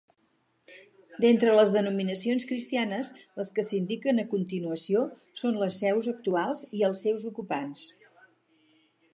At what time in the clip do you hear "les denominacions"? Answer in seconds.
1.59-2.47